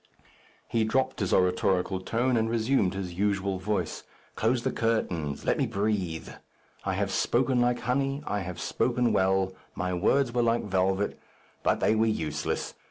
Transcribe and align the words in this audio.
He 0.67 0.83
dropt 0.83 1.19
his 1.19 1.31
oratorical 1.31 1.99
tone, 2.01 2.35
and 2.35 2.49
resumed 2.49 2.95
his 2.95 3.13
usual 3.13 3.59
voice. 3.59 4.01
"Close 4.33 4.63
the 4.63 4.71
curtains. 4.71 5.45
Let 5.45 5.59
me 5.59 5.67
breathe. 5.67 6.27
I 6.83 6.95
have 6.95 7.11
spoken 7.11 7.61
like 7.61 7.81
honey. 7.81 8.23
I 8.25 8.39
have 8.39 8.59
spoken 8.59 9.13
well. 9.13 9.53
My 9.75 9.93
words 9.93 10.31
were 10.33 10.41
like 10.41 10.63
velvet; 10.63 11.19
but 11.61 11.81
they 11.81 11.93
were 11.93 12.07
useless. 12.07 12.73